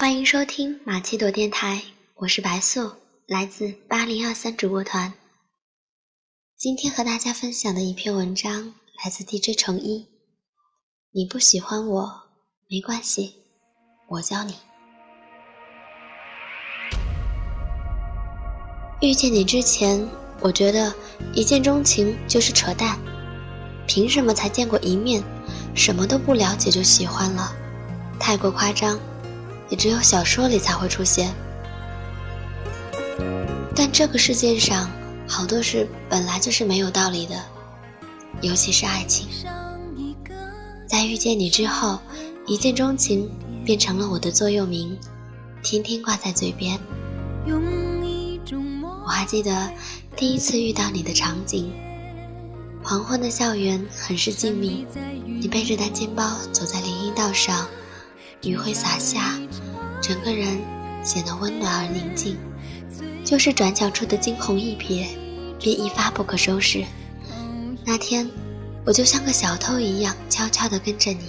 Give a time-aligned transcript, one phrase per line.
[0.00, 1.82] 欢迎收听马奇朵电台，
[2.14, 2.92] 我是白素，
[3.26, 5.12] 来自八零二三主播团。
[6.56, 8.72] 今天和大家分享的一篇文章
[9.02, 10.06] 来自 DJ 成一。
[11.10, 12.22] 你不喜欢我
[12.70, 13.34] 没关系，
[14.08, 14.54] 我教你。
[19.00, 20.08] 遇见你之前，
[20.38, 20.94] 我觉得
[21.34, 22.96] 一见钟情就是扯淡。
[23.88, 25.20] 凭什么才见过一面，
[25.74, 27.52] 什么都不了解就喜欢了？
[28.20, 28.96] 太过夸张。
[29.70, 31.32] 也只有小说里才会出现，
[33.74, 34.90] 但这个世界上
[35.28, 37.34] 好多事本来就是没有道理的，
[38.40, 39.28] 尤其是爱情。
[40.86, 41.98] 在遇见你之后，
[42.46, 43.30] 一见钟情
[43.64, 44.98] 变成了我的座右铭，
[45.62, 46.78] 天天挂在嘴边。
[49.04, 49.70] 我还记得
[50.16, 51.70] 第一次遇到你的场景，
[52.82, 54.86] 黄昏的校园很是静谧，
[55.26, 57.66] 你背着单肩包走在林荫道上。
[58.42, 59.36] 余晖洒下，
[60.00, 60.58] 整个人
[61.02, 62.36] 显得温暖而宁静。
[63.24, 65.06] 就是转角处的惊鸿一瞥，
[65.58, 66.84] 便一发不可收拾。
[67.84, 68.30] 那天，
[68.86, 71.24] 我就像个小偷一样，悄悄地跟着你。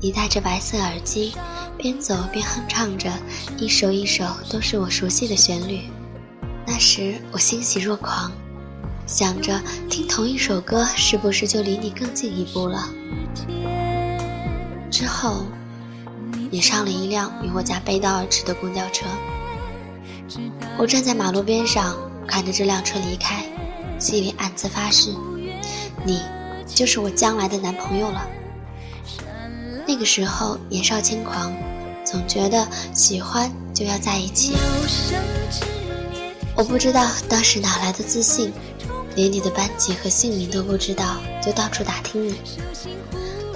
[0.00, 1.34] 你戴着白色耳机，
[1.78, 3.10] 边走边哼唱着，
[3.56, 5.82] 一首一首都是我熟悉的旋律。
[6.66, 8.30] 那时我欣喜若狂，
[9.06, 12.88] 想着听同一首歌，是不是就离你更近一步了？
[14.90, 15.46] 之后。
[16.52, 19.06] 你上了一辆与我家背道而驰的公交车，
[20.76, 23.42] 我站在马路边上看着这辆车离开，
[23.98, 25.14] 心里暗自发誓：
[26.04, 26.20] 你
[26.66, 28.28] 就是我将来的男朋友了。
[29.88, 31.50] 那个时候年少轻狂，
[32.04, 34.52] 总觉得喜欢就要在一起。
[36.54, 38.52] 我不知道当时哪来的自信，
[39.14, 42.34] 连你的班级和姓名都不知道，就到处打听你。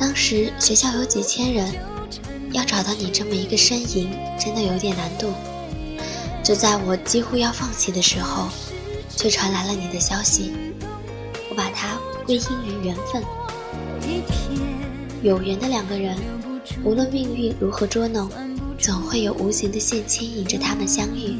[0.00, 1.74] 当时学校有几千人。
[2.56, 5.30] 要找到你这么一个身影，真的有点难度。
[6.42, 8.48] 就在我几乎要放弃的时候，
[9.14, 10.52] 却传来了你的消息。
[11.50, 13.22] 我把它归因于缘分。
[15.22, 16.16] 有缘的两个人，
[16.82, 18.30] 无论命运如何捉弄，
[18.78, 21.36] 总会有无形的线牵引着他们相遇。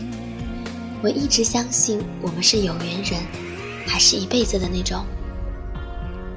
[1.03, 3.23] 我一直相信我们是有缘人，
[3.87, 5.03] 还是一辈子的那种。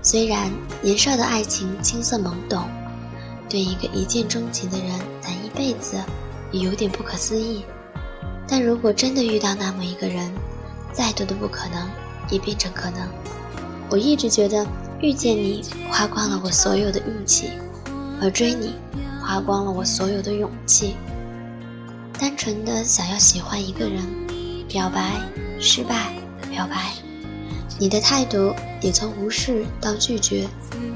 [0.02, 0.50] 虽然
[0.82, 2.64] 年少的爱情青涩懵懂。
[3.50, 4.90] 对一个一见钟情的人
[5.22, 5.98] 谈一辈子，
[6.52, 7.66] 也有点不可思议。
[8.48, 10.32] 但如果真的遇到那么一个人，
[10.94, 11.90] 再多的不可能
[12.30, 13.08] 也变成可能。
[13.90, 14.66] 我一直觉得
[15.02, 17.50] 遇见你花光了我所有的运气，
[18.22, 18.76] 而追你
[19.22, 20.96] 花光了我所有的勇气。
[22.20, 24.04] 单纯的想要喜欢一个人，
[24.68, 25.20] 表白
[25.60, 26.14] 失败，
[26.52, 26.94] 表白，
[27.80, 30.48] 你的态度也从无视到拒绝，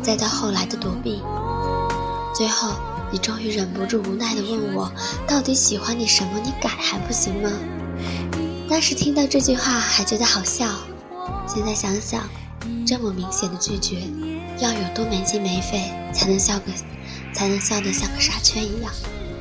[0.02, 1.22] 再到后来的躲避。
[2.34, 2.74] 最后，
[3.12, 4.92] 你终于忍不住无奈地问我
[5.28, 6.40] ：“到底喜欢你什么？
[6.44, 7.52] 你改还不行吗？”
[8.68, 10.68] 当时听到这句话还觉得好笑，
[11.48, 12.28] 现在想想，
[12.88, 13.98] 这么明显的拒绝，
[14.60, 16.72] 要有多没心没肺才能笑个，
[17.36, 18.92] 才能笑得像个傻缺一样？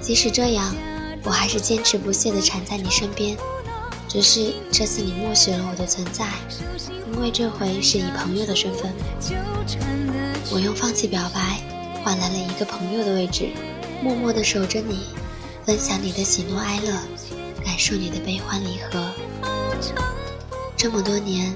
[0.03, 0.75] 即使这样，
[1.23, 3.37] 我还是坚持不懈地缠在你身边。
[4.07, 6.27] 只是这次你默许了我的存在，
[7.15, 8.93] 因为这回是以朋友的身份，
[10.51, 11.72] 我用放弃表白。
[12.05, 13.51] 换来了一个朋友的位置，
[14.03, 15.07] 默默地守着你，
[15.65, 16.93] 分享你的喜怒哀乐，
[17.65, 19.13] 感受你的悲欢离合。
[20.77, 21.55] 这么多年，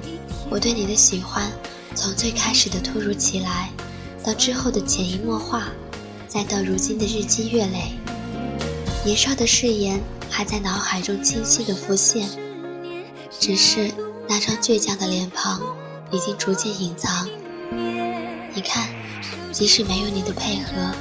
[0.49, 1.51] 我对你的喜欢，
[1.97, 3.71] 从最开始的突如其来，
[4.25, 5.65] 到之后的潜移默化，
[6.29, 7.93] 再到如今的日积月累，
[9.05, 12.29] 年少的誓言还在脑海中清晰地浮现，
[13.41, 13.91] 只是
[14.29, 15.61] 那张倔强的脸庞
[16.13, 17.29] 已经逐渐隐藏。
[18.57, 18.89] 你看。
[19.53, 20.93] 即使没有你的配合，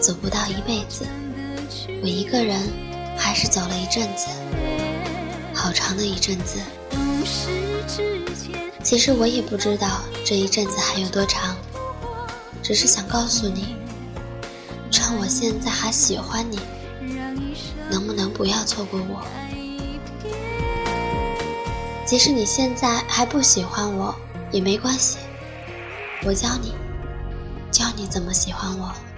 [0.00, 1.04] 走不到一辈子，
[2.00, 2.60] 我一个人
[3.18, 4.28] 还是走了一阵子，
[5.52, 6.60] 好长的一阵子。
[8.84, 11.56] 其实我也不知道这一阵子还有多长，
[12.62, 13.74] 只是想告诉你，
[14.92, 16.60] 趁我现在还喜欢你，
[17.90, 19.20] 能不能不要错过我？
[22.04, 24.14] 即使你现在还不喜欢我，
[24.52, 25.18] 也没关系，
[26.22, 26.72] 我教你。
[27.70, 29.15] 教你怎么喜欢我。